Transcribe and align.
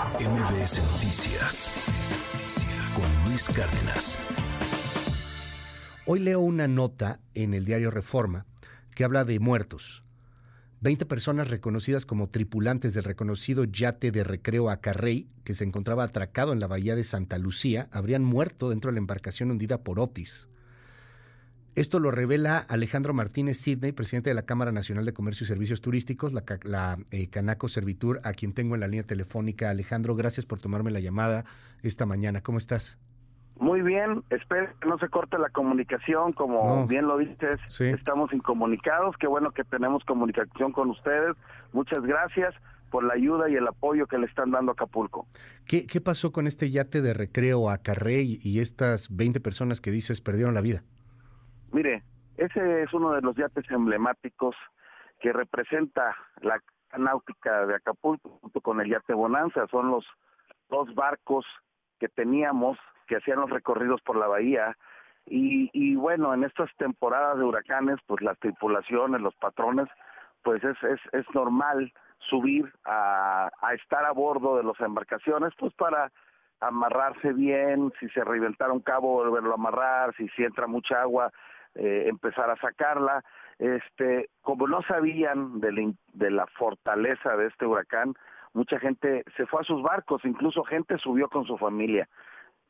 MBS 0.00 0.80
Noticias 0.94 1.70
con 2.94 3.28
Luis 3.28 3.50
Cárdenas. 3.50 4.18
Hoy 6.06 6.20
leo 6.20 6.40
una 6.40 6.66
nota 6.66 7.20
en 7.34 7.52
el 7.52 7.66
diario 7.66 7.90
Reforma 7.90 8.46
que 8.94 9.04
habla 9.04 9.26
de 9.26 9.38
muertos. 9.40 10.02
Veinte 10.80 11.04
personas 11.04 11.48
reconocidas 11.48 12.06
como 12.06 12.30
tripulantes 12.30 12.94
del 12.94 13.04
reconocido 13.04 13.64
yate 13.64 14.10
de 14.10 14.24
recreo 14.24 14.70
Acarrey, 14.70 15.28
que 15.44 15.52
se 15.52 15.64
encontraba 15.64 16.04
atracado 16.04 16.54
en 16.54 16.60
la 16.60 16.66
bahía 16.66 16.96
de 16.96 17.04
Santa 17.04 17.36
Lucía, 17.36 17.90
habrían 17.92 18.24
muerto 18.24 18.70
dentro 18.70 18.90
de 18.90 18.94
la 18.94 19.00
embarcación 19.00 19.50
hundida 19.50 19.82
por 19.82 20.00
Otis. 20.00 20.48
Esto 21.80 21.98
lo 21.98 22.10
revela 22.10 22.58
Alejandro 22.58 23.14
Martínez 23.14 23.56
Sidney, 23.56 23.92
presidente 23.92 24.28
de 24.28 24.34
la 24.34 24.42
Cámara 24.42 24.70
Nacional 24.70 25.06
de 25.06 25.14
Comercio 25.14 25.44
y 25.44 25.48
Servicios 25.48 25.80
Turísticos, 25.80 26.34
la, 26.34 26.98
eh, 27.10 27.30
Canaco 27.30 27.68
Servitur, 27.68 28.20
a 28.22 28.34
quien 28.34 28.52
tengo 28.52 28.74
en 28.74 28.82
la 28.82 28.86
línea 28.86 29.04
telefónica. 29.04 29.70
Alejandro, 29.70 30.14
gracias 30.14 30.44
por 30.44 30.60
tomarme 30.60 30.90
la 30.90 31.00
llamada 31.00 31.46
esta 31.82 32.04
mañana. 32.04 32.42
¿Cómo 32.42 32.58
estás? 32.58 32.98
Muy 33.58 33.80
bien, 33.80 34.22
espero 34.28 34.66
que 34.78 34.88
no 34.90 34.98
se 34.98 35.08
corte 35.08 35.38
la 35.38 35.48
comunicación, 35.48 36.34
como 36.34 36.86
bien 36.86 37.06
lo 37.06 37.16
dices, 37.16 37.58
estamos 37.80 38.30
incomunicados, 38.34 39.16
qué 39.16 39.26
bueno 39.26 39.50
que 39.52 39.64
tenemos 39.64 40.04
comunicación 40.04 40.72
con 40.72 40.90
ustedes, 40.90 41.34
muchas 41.72 42.02
gracias 42.02 42.54
por 42.90 43.04
la 43.04 43.14
ayuda 43.14 43.48
y 43.48 43.54
el 43.54 43.66
apoyo 43.66 44.06
que 44.06 44.18
le 44.18 44.26
están 44.26 44.50
dando 44.50 44.72
a 44.72 44.74
Acapulco. 44.74 45.26
¿Qué, 45.64 45.86
qué 45.86 46.02
pasó 46.02 46.30
con 46.30 46.46
este 46.46 46.70
yate 46.70 47.00
de 47.00 47.14
recreo 47.14 47.70
a 47.70 47.78
Carrey 47.78 48.38
y 48.42 48.60
estas 48.60 49.16
20 49.16 49.40
personas 49.40 49.80
que 49.80 49.90
dices 49.90 50.20
perdieron 50.20 50.52
la 50.52 50.60
vida? 50.60 50.82
Mire, 51.72 52.02
ese 52.36 52.82
es 52.82 52.92
uno 52.92 53.12
de 53.12 53.22
los 53.22 53.36
yates 53.36 53.70
emblemáticos 53.70 54.56
que 55.20 55.32
representa 55.32 56.16
la 56.40 56.60
náutica 56.96 57.66
de 57.66 57.76
Acapulco 57.76 58.38
junto 58.40 58.60
con 58.60 58.80
el 58.80 58.88
yate 58.88 59.14
Bonanza. 59.14 59.66
Son 59.68 59.90
los 59.90 60.04
dos 60.68 60.94
barcos 60.94 61.46
que 61.98 62.08
teníamos 62.08 62.78
que 63.06 63.16
hacían 63.16 63.40
los 63.40 63.50
recorridos 63.50 64.00
por 64.02 64.16
la 64.16 64.28
bahía. 64.28 64.76
Y, 65.26 65.68
y 65.72 65.96
bueno, 65.96 66.32
en 66.32 66.44
estas 66.44 66.70
temporadas 66.76 67.38
de 67.38 67.44
huracanes, 67.44 67.98
pues 68.06 68.22
las 68.22 68.38
tripulaciones, 68.38 69.20
los 69.20 69.34
patrones, 69.36 69.88
pues 70.42 70.62
es, 70.64 70.82
es, 70.82 71.00
es 71.12 71.26
normal 71.34 71.92
subir 72.18 72.72
a, 72.84 73.50
a 73.60 73.74
estar 73.74 74.04
a 74.04 74.12
bordo 74.12 74.56
de 74.56 74.64
las 74.64 74.80
embarcaciones, 74.80 75.52
pues 75.58 75.72
para 75.74 76.10
amarrarse 76.60 77.32
bien, 77.32 77.92
si 77.98 78.08
se 78.10 78.22
reventara 78.22 78.72
un 78.72 78.80
cabo, 78.80 79.14
volverlo 79.14 79.52
a 79.52 79.54
amarrar, 79.54 80.14
si, 80.16 80.28
si 80.30 80.44
entra 80.44 80.66
mucha 80.66 81.00
agua, 81.00 81.32
eh, 81.74 82.04
empezar 82.08 82.50
a 82.50 82.56
sacarla. 82.56 83.24
Este, 83.58 84.30
como 84.40 84.66
no 84.66 84.82
sabían 84.82 85.60
de 85.60 85.72
la, 85.72 85.92
de 86.14 86.30
la 86.30 86.46
fortaleza 86.46 87.36
de 87.36 87.46
este 87.46 87.66
huracán, 87.66 88.14
mucha 88.52 88.78
gente 88.78 89.24
se 89.36 89.46
fue 89.46 89.60
a 89.60 89.64
sus 89.64 89.82
barcos, 89.82 90.24
incluso 90.24 90.64
gente 90.64 90.98
subió 90.98 91.28
con 91.28 91.44
su 91.44 91.58
familia, 91.58 92.08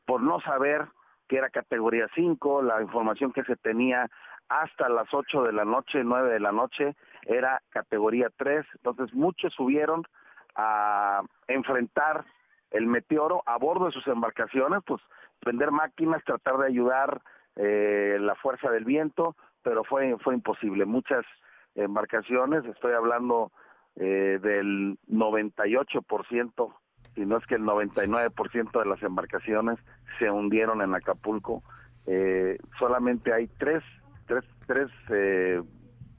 por 0.05 0.21
no 0.21 0.39
saber 0.41 0.87
que 1.27 1.37
era 1.37 1.49
categoría 1.49 2.07
5, 2.13 2.61
la 2.63 2.81
información 2.81 3.31
que 3.31 3.43
se 3.43 3.55
tenía 3.55 4.09
hasta 4.49 4.89
las 4.89 5.07
8 5.13 5.43
de 5.43 5.53
la 5.53 5.63
noche, 5.63 6.03
9 6.03 6.29
de 6.29 6.39
la 6.41 6.51
noche, 6.51 6.95
era 7.25 7.61
categoría 7.69 8.27
3, 8.35 8.65
entonces 8.75 9.13
muchos 9.13 9.53
subieron 9.53 10.03
a 10.55 11.21
enfrentar 11.47 12.25
el 12.71 12.85
meteoro 12.85 13.43
a 13.45 13.57
bordo 13.57 13.85
de 13.85 13.91
sus 13.91 14.05
embarcaciones, 14.07 14.81
pues 14.85 15.01
vender 15.45 15.71
máquinas, 15.71 16.23
tratar 16.25 16.57
de 16.57 16.67
ayudar 16.67 17.21
eh, 17.55 18.17
la 18.19 18.35
fuerza 18.35 18.69
del 18.71 18.85
viento, 18.85 19.35
pero 19.63 19.83
fue, 19.83 20.15
fue 20.19 20.33
imposible. 20.33 20.85
Muchas 20.85 21.25
embarcaciones, 21.75 22.65
estoy 22.65 22.93
hablando 22.93 23.51
eh, 23.95 24.39
del 24.41 24.97
98%, 25.09 26.73
si 27.15 27.25
no 27.25 27.37
es 27.37 27.45
que 27.45 27.55
el 27.55 27.63
99% 27.63 28.79
de 28.79 28.85
las 28.85 29.03
embarcaciones 29.03 29.79
se 30.19 30.29
hundieron 30.29 30.81
en 30.81 30.95
Acapulco. 30.95 31.63
Eh, 32.07 32.57
solamente 32.79 33.33
hay 33.33 33.47
tres, 33.59 33.83
tres, 34.27 34.43
tres 34.65 34.89
eh, 35.09 35.61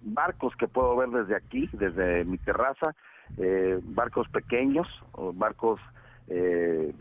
barcos 0.02 0.54
que 0.56 0.68
puedo 0.68 0.96
ver 0.96 1.08
desde 1.10 1.36
aquí, 1.36 1.68
desde 1.72 2.24
mi 2.24 2.38
terraza, 2.38 2.94
eh, 3.38 3.80
barcos 3.82 4.28
pequeños, 4.28 4.86
o 5.12 5.32
barcos, 5.32 5.80
eh, 6.28 6.92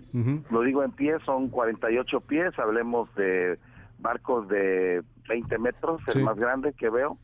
lo 0.49 0.61
digo 0.61 0.83
en 0.83 0.91
pie, 0.91 1.17
son 1.25 1.49
48 1.49 2.21
pies, 2.21 2.57
hablemos 2.57 3.13
de 3.15 3.59
barcos 4.01 4.47
de 4.47 5.03
20 5.27 5.57
metros, 5.59 6.01
el 6.13 6.23
más 6.23 6.37
grande 6.37 6.73
que 6.73 6.89
veo. 6.89 7.17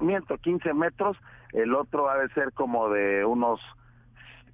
Miento, 0.00 0.38
15 0.38 0.72
metros, 0.74 1.16
el 1.52 1.74
otro 1.74 2.08
ha 2.08 2.18
de 2.18 2.28
ser 2.30 2.52
como 2.52 2.88
de 2.88 3.24
unos 3.24 3.60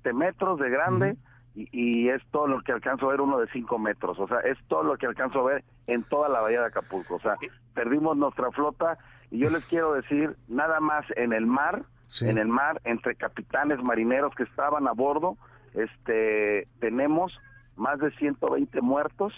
7 0.03 0.13
metros 0.13 0.59
de 0.59 0.71
grande. 0.71 1.17
Y, 1.55 2.09
es 2.09 2.23
todo 2.31 2.47
lo 2.47 2.63
que 2.63 2.73
alcanzo 2.73 3.07
a 3.07 3.11
ver 3.11 3.21
uno 3.21 3.39
de 3.39 3.47
5 3.49 3.79
metros, 3.79 4.19
o 4.19 4.27
sea, 4.27 4.39
es 4.39 4.57
todo 4.69 4.85
lo 4.85 4.97
que 4.97 5.05
alcanzo 5.05 5.41
a 5.41 5.53
ver 5.53 5.65
en 5.87 6.03
toda 6.05 6.31
la 6.31 6.41
bahía 6.41 6.61
de 6.61 6.69
Acapulco, 6.69 7.17
o 7.17 7.21
sea, 7.21 7.35
eh. 7.43 7.51
perdimos 7.75 8.17
nuestra 8.17 8.51
flota 8.53 8.97
y 9.31 9.37
yo 9.37 9.51
les 9.51 9.63
quiero 9.67 9.93
decir, 9.93 10.35
nada 10.49 10.81
más 10.81 11.05
en 11.15 11.35
el 11.35 11.45
mar, 11.45 11.85
en 12.23 12.39
el 12.39 12.49
mar, 12.49 12.81
entre 12.85 13.17
capitanes 13.17 13.83
marineros 13.83 14.35
que 14.35 14.45
estaban 14.45 14.89
a 14.89 14.93
bordo, 14.93 15.37
este, 15.75 16.69
tenemos 16.81 17.39
más 17.77 17.99
de 17.99 18.11
120 18.13 18.81
muertos, 18.81 19.33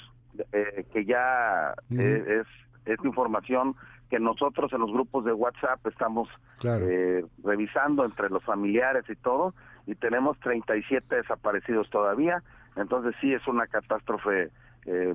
eh, 0.53 0.85
que 0.93 1.05
ya 1.05 1.75
eh, 1.91 2.43
es, 2.43 2.47
es 2.93 3.05
información 3.05 3.75
que 4.11 4.19
nosotros 4.19 4.73
en 4.73 4.81
los 4.81 4.93
grupos 4.93 5.25
de 5.25 5.33
WhatsApp 5.33 5.85
estamos 5.87 6.29
eh, 6.63 7.25
revisando 7.43 8.05
entre 8.05 8.29
los 8.29 8.43
familiares 8.45 9.05
y 9.09 9.17
todo, 9.17 9.55
y 9.87 9.95
tenemos 9.95 10.39
37 10.41 11.17
desaparecidos 11.17 11.89
todavía, 11.91 12.43
entonces 12.77 13.15
sí 13.21 13.33
es 13.33 13.47
una 13.47 13.67
catástrofe 13.67 14.51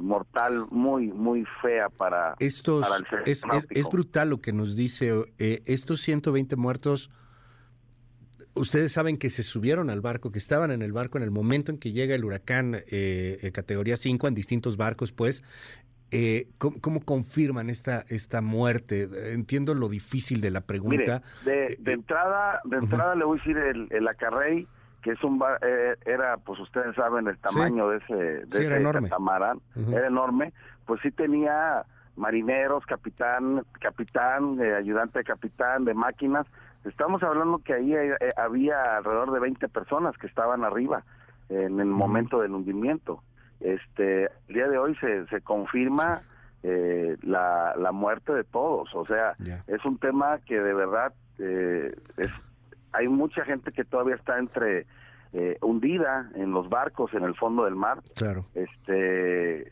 mortal 0.01 0.65
muy 0.71 1.09
muy 1.09 1.45
fea 1.61 1.89
para, 1.89 2.33
Estos, 2.39 2.87
es, 3.27 3.43
es, 3.53 3.67
es, 3.69 3.87
brutal 3.87 4.31
lo 4.31 4.41
que 4.41 4.51
nos 4.51 4.75
dice, 4.75 5.13
estos 5.37 6.01
120 6.01 6.55
muertos 6.55 7.11
ustedes 8.59 8.91
saben 8.91 9.17
que 9.17 9.29
se 9.29 9.43
subieron 9.43 9.89
al 9.89 10.01
barco, 10.01 10.31
que 10.31 10.37
estaban 10.37 10.71
en 10.71 10.81
el 10.81 10.91
barco 10.91 11.17
en 11.17 11.23
el 11.23 11.31
momento 11.31 11.71
en 11.71 11.79
que 11.79 11.91
llega 11.91 12.15
el 12.15 12.25
huracán 12.25 12.75
eh, 12.75 13.39
eh 13.41 13.51
categoría 13.51 13.97
5 13.97 14.27
en 14.27 14.35
distintos 14.35 14.77
barcos, 14.77 15.11
pues, 15.11 15.43
eh, 16.11 16.47
¿cómo, 16.57 17.01
confirman 17.01 17.69
esta 17.69 18.03
esta 18.09 18.41
muerte? 18.41 19.07
Entiendo 19.33 19.73
lo 19.73 19.89
difícil 19.89 20.41
de 20.41 20.51
la 20.51 20.61
pregunta. 20.61 21.21
de, 21.45 21.77
de, 21.79 21.91
eh, 21.91 21.93
entrada, 21.93 22.61
de 22.65 22.77
entrada 22.77 23.15
le 23.15 23.25
voy 23.25 23.37
a 23.37 23.41
decir 23.41 23.57
el, 23.57 23.87
el 23.91 24.07
Acarrey, 24.07 24.67
que 25.01 25.11
es 25.11 25.23
un 25.23 25.41
era, 26.05 26.37
pues 26.37 26.59
ustedes 26.59 26.95
saben 26.95 27.27
el 27.27 27.37
tamaño 27.37 27.89
de 27.89 27.97
ese, 27.97 28.15
de 28.47 28.61
ese 28.63 28.83
catamarán, 28.83 29.61
era 29.91 30.07
enorme, 30.07 30.51
pues 30.85 30.99
sí 31.01 31.11
tenía 31.11 31.85
marineros, 32.17 32.85
capitán, 32.85 33.63
capitán, 33.79 34.59
ayudante 34.59 35.19
de 35.19 35.25
capitán, 35.25 35.85
de 35.85 35.93
máquinas, 35.93 36.45
Estamos 36.85 37.21
hablando 37.23 37.59
que 37.59 37.73
ahí 37.73 37.93
eh, 37.93 38.15
eh, 38.19 38.29
había 38.37 38.81
alrededor 38.97 39.31
de 39.31 39.39
20 39.39 39.67
personas 39.69 40.17
que 40.17 40.27
estaban 40.27 40.63
arriba 40.63 41.03
en 41.49 41.79
el 41.79 41.87
momento 41.87 42.39
del 42.39 42.53
hundimiento. 42.53 43.21
Este, 43.59 44.25
el 44.47 44.55
día 44.55 44.67
de 44.67 44.77
hoy 44.77 44.95
se, 44.95 45.27
se 45.27 45.41
confirma 45.41 46.21
eh, 46.63 47.17
la, 47.23 47.73
la 47.77 47.91
muerte 47.91 48.33
de 48.33 48.43
todos, 48.43 48.93
o 48.93 49.05
sea, 49.05 49.35
es 49.67 49.83
un 49.85 49.97
tema 49.97 50.39
que 50.45 50.59
de 50.59 50.73
verdad 50.73 51.13
es, 51.37 52.31
hay 52.91 53.07
mucha 53.07 53.43
gente 53.45 53.71
que 53.71 53.83
todavía 53.83 54.15
está 54.15 54.37
entre 54.37 54.85
hundida 55.61 56.29
en 56.35 56.51
los 56.51 56.69
barcos 56.69 57.13
en 57.13 57.23
el 57.23 57.35
fondo 57.35 57.65
del 57.65 57.75
mar. 57.75 57.99
Claro. 58.15 58.45
Este, 58.55 59.71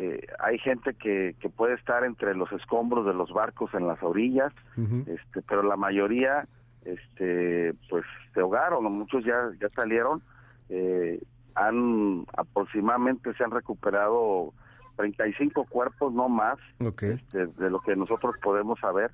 eh, 0.00 0.20
hay 0.38 0.60
gente 0.60 0.94
que, 0.94 1.34
que 1.40 1.48
puede 1.48 1.74
estar 1.74 2.04
entre 2.04 2.32
los 2.36 2.52
escombros 2.52 3.04
de 3.04 3.14
los 3.14 3.32
barcos 3.32 3.74
en 3.74 3.88
las 3.88 4.00
orillas, 4.00 4.52
este, 4.76 5.42
pero 5.42 5.64
la 5.64 5.76
mayoría 5.76 6.46
este, 6.84 7.74
pues 7.90 8.04
se 8.32 8.38
ahogaron, 8.38 8.84
muchos 8.92 9.24
ya, 9.24 9.50
ya 9.60 9.68
salieron, 9.70 10.22
eh, 10.68 11.20
han 11.56 12.24
aproximadamente 12.36 13.34
se 13.34 13.42
han 13.42 13.50
recuperado 13.50 14.54
35 14.98 15.64
cuerpos, 15.64 16.12
no 16.12 16.28
más, 16.28 16.58
este, 16.78 17.46
de 17.46 17.68
lo 17.68 17.80
que 17.80 17.96
nosotros 17.96 18.36
podemos 18.40 18.78
saber, 18.78 19.10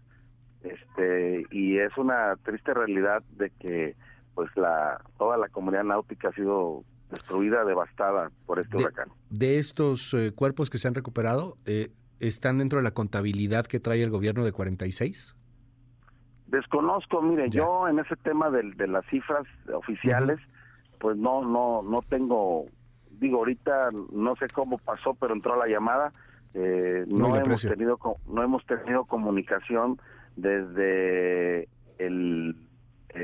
este, 0.64 1.46
y 1.50 1.78
es 1.78 1.96
una 1.96 2.36
triste 2.44 2.74
realidad 2.74 3.22
de 3.38 3.48
que 3.58 3.96
pues 4.34 4.54
la 4.54 5.00
toda 5.16 5.38
la 5.38 5.48
comunidad 5.48 5.84
náutica 5.84 6.28
ha 6.28 6.32
sido 6.32 6.84
destruida, 7.10 7.64
devastada 7.64 8.30
por 8.46 8.58
este 8.58 8.76
huracán. 8.76 9.08
De 9.30 9.58
estos 9.58 10.14
eh, 10.14 10.32
cuerpos 10.34 10.70
que 10.70 10.78
se 10.78 10.88
han 10.88 10.94
recuperado, 10.94 11.56
eh, 11.66 11.90
¿están 12.20 12.58
dentro 12.58 12.78
de 12.78 12.82
la 12.82 12.92
contabilidad 12.92 13.66
que 13.66 13.80
trae 13.80 14.02
el 14.02 14.10
gobierno 14.10 14.44
de 14.44 14.52
46? 14.52 15.36
Desconozco, 16.46 17.22
mire, 17.22 17.50
yo 17.50 17.88
en 17.88 17.98
ese 17.98 18.16
tema 18.16 18.50
de, 18.50 18.62
de 18.76 18.86
las 18.86 19.04
cifras 19.06 19.46
oficiales, 19.72 20.38
pues 21.00 21.16
no, 21.16 21.44
no, 21.44 21.82
no 21.82 22.02
tengo, 22.02 22.66
digo, 23.10 23.38
ahorita 23.38 23.90
no 24.12 24.36
sé 24.36 24.48
cómo 24.48 24.78
pasó, 24.78 25.14
pero 25.14 25.34
entró 25.34 25.56
la 25.56 25.66
llamada, 25.66 26.12
eh, 26.54 27.04
no, 27.08 27.36
hemos 27.36 27.62
tenido, 27.62 27.98
no 28.28 28.42
hemos 28.42 28.64
tenido 28.66 29.04
comunicación 29.06 29.98
desde 30.36 31.68
el, 31.98 32.56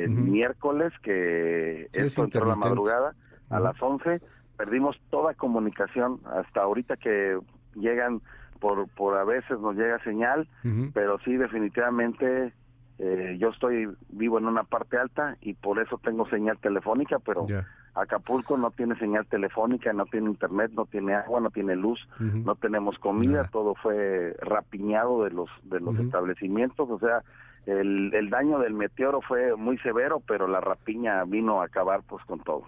miércoles 0.08 0.92
que 1.02 1.88
esto 1.92 2.24
entró 2.24 2.44
la 2.46 2.54
madrugada 2.54 3.14
a 3.50 3.60
las 3.60 3.80
11, 3.80 4.20
perdimos 4.56 4.96
toda 5.10 5.34
comunicación 5.34 6.20
hasta 6.24 6.62
ahorita 6.62 6.96
que 6.96 7.38
llegan 7.74 8.20
por 8.58 8.88
por 8.88 9.16
a 9.16 9.24
veces 9.24 9.58
nos 9.60 9.76
llega 9.76 10.02
señal, 10.04 10.48
pero 10.92 11.18
sí 11.20 11.36
definitivamente 11.36 12.52
eh, 12.98 13.36
yo 13.38 13.48
estoy 13.48 13.88
vivo 14.10 14.38
en 14.38 14.46
una 14.46 14.64
parte 14.64 14.98
alta 14.98 15.36
y 15.40 15.54
por 15.54 15.78
eso 15.78 15.98
tengo 16.02 16.28
señal 16.28 16.58
telefónica, 16.58 17.18
pero 17.18 17.46
Acapulco 17.94 18.56
no 18.56 18.70
tiene 18.70 18.96
señal 18.98 19.26
telefónica, 19.26 19.92
no 19.92 20.06
tiene 20.06 20.30
internet, 20.30 20.70
no 20.74 20.86
tiene 20.86 21.14
agua, 21.14 21.40
no 21.40 21.50
tiene 21.50 21.74
luz, 21.74 21.98
no 22.18 22.54
tenemos 22.54 22.98
comida, 22.98 23.44
todo 23.44 23.74
fue 23.74 24.36
rapiñado 24.40 25.24
de 25.24 25.30
los 25.30 25.48
de 25.64 25.80
los 25.80 25.98
establecimientos, 25.98 26.88
o 26.88 26.98
sea, 26.98 27.22
el, 27.66 28.12
el, 28.14 28.30
daño 28.30 28.58
del 28.58 28.74
meteoro 28.74 29.20
fue 29.20 29.54
muy 29.56 29.76
severo, 29.78 30.22
pero 30.26 30.48
la 30.48 30.60
rapiña 30.60 31.24
vino 31.24 31.60
a 31.60 31.66
acabar 31.66 32.02
pues 32.08 32.24
con 32.24 32.40
todo. 32.40 32.64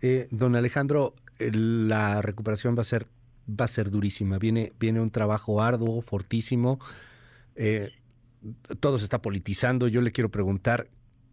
Eh, 0.00 0.28
don 0.30 0.56
Alejandro, 0.56 1.14
la 1.38 2.22
recuperación 2.22 2.76
va 2.76 2.82
a 2.82 2.84
ser 2.84 3.06
va 3.48 3.64
a 3.64 3.68
ser 3.68 3.90
durísima. 3.90 4.38
Viene 4.38 4.72
viene 4.78 5.00
un 5.00 5.10
trabajo 5.10 5.60
arduo, 5.60 6.00
fortísimo. 6.02 6.78
Eh, 7.54 7.90
todo 8.80 8.98
se 8.98 9.04
está 9.04 9.20
politizando. 9.20 9.88
Yo 9.88 10.00
le 10.00 10.12
quiero 10.12 10.30
preguntar 10.30 10.88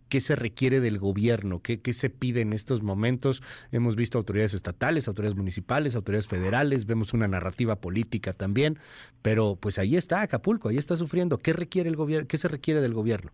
qué 0.09 0.19
se 0.21 0.36
requiere 0.36 0.80
del 0.80 1.00
gobierno, 1.00 1.62
¿Qué, 1.62 1.81
qué 1.81 1.94
se 1.94 2.09
pide 2.09 2.42
en 2.42 2.54
estos 2.54 2.83
momentos. 2.83 3.42
Hemos 3.71 3.95
visto 3.95 4.18
autoridades 4.18 4.54
estatales, 4.54 5.07
autoridades 5.07 5.38
municipales, 5.38 5.95
autoridades 5.95 6.27
federales, 6.27 6.86
vemos 6.86 7.13
una 7.13 7.27
narrativa 7.27 7.75
política 7.77 8.33
también, 8.33 8.77
pero 9.21 9.57
pues 9.59 9.80
ahí 9.80 9.95
está 9.95 10.21
Acapulco, 10.21 10.69
ahí 10.69 10.77
está 10.77 10.95
sufriendo. 10.95 11.38
¿Qué 11.38 11.54
requiere 11.54 11.89
el 11.89 11.95
gobierno? 11.95 12.27
¿Qué 12.27 12.38
se 12.38 12.48
requiere 12.48 12.81
del 12.81 12.94
gobierno? 12.94 13.31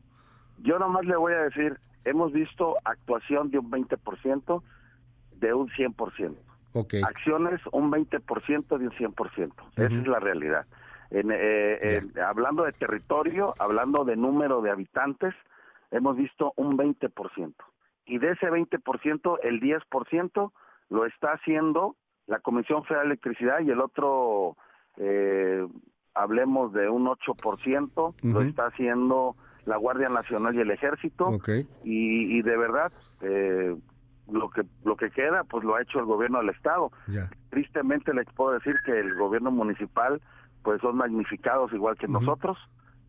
Yo 0.60 0.80
nomás 0.80 1.06
le 1.06 1.16
voy 1.16 1.34
a 1.34 1.44
decir, 1.44 1.78
hemos 2.06 2.32
visto 2.32 2.78
actuación 2.86 3.52
de 3.52 3.60
un 3.60 3.70
20%, 3.70 4.64
de 5.40 5.54
un 5.54 5.70
100%. 5.70 6.36
Okay. 6.74 7.02
Acciones 7.04 7.62
un 7.72 7.92
20% 7.92 8.78
de 8.78 8.88
un 8.88 8.92
100%. 8.92 9.52
Esa 9.76 9.86
es 9.86 10.08
la 10.08 10.20
realidad. 10.20 10.66
Eh, 11.12 12.02
hablando 12.26 12.64
de 12.64 12.72
territorio, 12.72 13.54
hablando 13.60 14.04
de 14.04 14.16
número 14.16 14.62
de 14.62 14.72
habitantes, 14.72 15.36
hemos 15.94 16.18
visto 16.18 16.54
un 16.58 16.72
20%. 16.72 17.54
Y 18.06 18.18
de 18.18 18.32
ese 18.32 18.48
20%, 18.48 19.38
el 19.44 19.62
10% 19.62 20.52
lo 20.90 21.06
está 21.06 21.34
haciendo 21.34 21.96
la 22.28 22.40
Comisión 22.40 22.84
Federal 22.84 23.08
de 23.08 23.14
Electricidad 23.14 23.60
y 23.62 23.70
el 23.70 23.80
otro, 23.80 24.58
eh, 24.98 25.66
hablemos 26.14 26.74
de 26.74 26.90
un 26.90 27.06
8%, 27.06 28.16
lo 28.24 28.42
está 28.42 28.68
haciendo 28.68 29.36
la 29.66 29.78
Guardia 29.78 30.10
Nacional 30.10 30.56
y 30.56 30.60
el 30.60 30.72
Ejército. 30.72 31.30
Y, 31.84 32.42
de 32.42 32.58
verdad, 32.58 32.92
eh, 33.22 33.76
lo 34.32 34.50
que 34.50 34.64
lo 34.84 34.96
que 34.96 35.12
queda, 35.12 35.44
pues 35.44 35.64
lo 35.64 35.76
ha 35.76 35.82
hecho 35.82 36.00
el 36.00 36.06
gobierno 36.06 36.40
del 36.40 36.50
Estado. 36.50 36.92
Tristemente 37.50 38.14
les 38.14 38.26
puedo 38.34 38.54
decir 38.54 38.76
que 38.86 39.00
el 39.00 39.16
gobierno 39.16 39.52
municipal, 39.52 40.22
pues 40.64 40.82
son 40.82 40.98
magnificados 40.98 41.72
igual 41.74 41.98
que 41.98 42.08
nosotros 42.08 42.58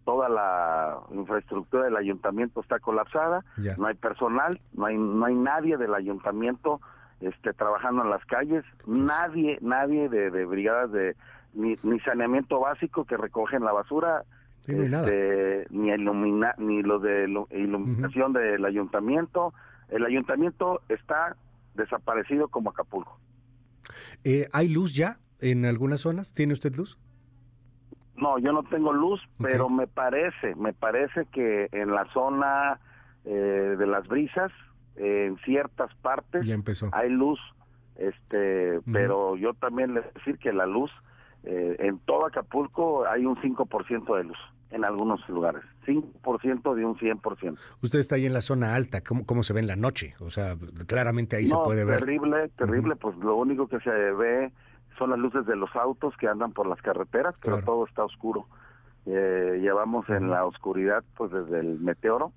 toda 0.05 0.29
la 0.29 1.01
infraestructura 1.12 1.85
del 1.85 1.97
ayuntamiento 1.97 2.61
está 2.61 2.79
colapsada, 2.79 3.45
no 3.79 3.87
hay 3.87 3.95
personal, 3.95 4.61
no 4.73 4.87
hay 4.87 4.97
no 4.97 5.25
hay 5.25 5.35
nadie 5.35 5.77
del 5.77 5.95
ayuntamiento 5.95 6.81
este 7.21 7.53
trabajando 7.53 8.03
en 8.03 8.11
las 8.11 8.25
calles, 8.27 8.65
nadie 8.87 9.59
nadie 9.61 10.09
de, 10.09 10.45
brigadas 10.45 10.93
de 10.93 11.17
ni, 11.55 11.77
saneamiento 12.01 12.61
básico 12.61 13.05
que 13.05 13.17
recogen 13.17 13.65
la 13.65 13.73
basura, 13.73 14.25
este, 14.67 15.67
ni 15.71 15.91
ilumina, 15.91 16.55
ni 16.59 16.83
los 16.83 17.03
de 17.03 17.25
iluminación 17.51 18.33
del 18.33 18.65
ayuntamiento, 18.65 19.55
el 19.89 20.05
ayuntamiento 20.05 20.81
está 20.89 21.37
desaparecido 21.75 22.49
como 22.49 22.71
Acapulco. 22.71 23.19
Eh, 24.25 24.49
¿Hay 24.53 24.69
luz 24.69 24.95
ya 24.95 25.19
en 25.41 25.65
algunas 25.65 26.01
zonas? 26.01 26.33
¿Tiene 26.33 26.53
usted 26.53 26.75
luz? 26.75 26.99
No, 28.17 28.39
yo 28.39 28.53
no 28.53 28.63
tengo 28.65 28.93
luz, 28.93 29.21
pero 29.41 29.69
me 29.69 29.87
parece, 29.87 30.55
me 30.55 30.73
parece 30.73 31.27
que 31.33 31.69
en 31.73 31.91
la 31.91 32.05
zona 32.13 32.79
eh, 33.25 33.77
de 33.79 33.87
las 33.87 34.07
brisas, 34.07 34.53
en 34.97 35.37
ciertas 35.39 35.93
partes, 35.97 36.47
hay 36.93 37.11
luz, 37.11 37.41
este, 37.97 38.81
pero 38.93 39.37
yo 39.37 39.55
también 39.55 39.95
le 39.95 40.03
decir 40.03 40.39
que 40.39 40.53
la 40.53 40.67
luz 40.67 40.91
eh, 41.43 41.77
en 41.81 41.99
todo 42.01 42.27
Acapulco 42.27 43.07
hay 43.07 43.27
un 43.27 43.37
5% 43.37 44.17
de 44.17 44.25
luz 44.25 44.39
en 44.71 44.85
algunos 44.85 45.27
lugares, 45.29 45.63
5% 45.87 46.75
de 46.75 46.85
un 46.85 46.97
100%. 46.97 47.59
Usted 47.83 47.99
está 47.99 48.17
ahí 48.17 48.27
en 48.27 48.33
la 48.33 48.41
zona 48.41 48.75
alta, 48.75 49.03
¿cómo, 49.03 49.25
cómo 49.27 49.43
se 49.43 49.53
ve 49.53 49.61
en 49.61 49.69
la 49.69 49.77
noche? 49.77 50.15
O 50.21 50.31
sea, 50.31 50.57
claramente 50.87 51.37
ahí 51.37 51.47
se 51.47 51.55
puede 51.55 51.85
ver. 51.85 52.01
Terrible, 52.01 52.49
terrible, 52.57 52.97
pues 52.97 53.17
lo 53.19 53.37
único 53.37 53.69
que 53.69 53.79
se 53.81 53.91
ve 53.91 54.53
son 54.99 55.11
las 55.11 55.19
luces 55.19 55.46
de 55.46 55.56
los 55.56 55.75
autos 55.76 56.17
que 56.17 56.29
andan 56.29 56.52
por 56.52 56.67
las 56.67 56.81
carreteras, 56.82 57.35
pero 57.41 57.62
todo 57.62 57.87
está 57.87 58.05
oscuro. 58.05 58.46
Eh, 59.06 59.58
llevamos 59.61 60.08
en 60.08 60.31
la 60.31 60.44
oscuridad 60.46 61.05
pues 61.17 61.31
desde 61.31 61.61
el 61.61 61.79
meteoro. 61.79 62.32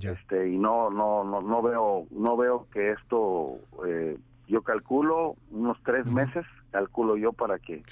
Este 0.00 0.48
y 0.50 0.58
no 0.58 0.90
no 0.90 1.22
no 1.22 1.40
no 1.40 1.62
veo 1.62 2.06
no 2.10 2.36
veo 2.36 2.66
que 2.72 2.90
esto 2.90 3.58
eh, 3.86 4.18
yo 4.48 4.62
calculo 4.62 5.36
unos 5.52 5.78
tres 5.84 6.06
meses 6.06 6.44
calculo 6.72 7.16
yo 7.16 7.32
para 7.32 7.60
que 7.60 7.84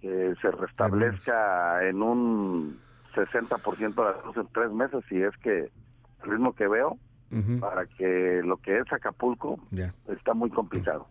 se 0.00 0.50
restablezca 0.50 1.86
en 1.86 2.02
un 2.02 2.78
60% 3.14 3.94
de 3.94 4.02
la 4.02 4.16
luz 4.24 4.36
en 4.38 4.48
tres 4.48 4.72
meses 4.72 5.04
y 5.10 5.20
es 5.20 5.36
que 5.38 5.70
el 6.24 6.30
ritmo 6.30 6.54
que 6.54 6.68
veo 6.68 6.96
para 7.60 7.86
que 7.86 8.42
lo 8.44 8.58
que 8.58 8.78
es 8.78 8.92
Acapulco 8.92 9.58
está 10.08 10.34
muy 10.34 10.50
complicado. 10.50 11.06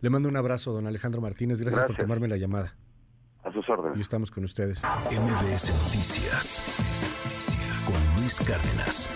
Le 0.00 0.10
mando 0.10 0.28
un 0.28 0.36
abrazo, 0.36 0.72
don 0.72 0.86
Alejandro 0.86 1.20
Martínez. 1.20 1.60
Gracias, 1.60 1.84
por 1.86 1.96
tomarme 1.96 2.28
la 2.28 2.36
llamada. 2.36 2.74
A 3.42 3.52
sus 3.52 3.68
órdenes. 3.68 3.98
Y 3.98 4.00
estamos 4.00 4.30
con 4.30 4.44
ustedes. 4.44 4.82
MBS 4.82 5.72
Noticias 5.84 6.62
con 7.86 8.20
Luis 8.20 8.40
Cárdenas. 8.40 9.10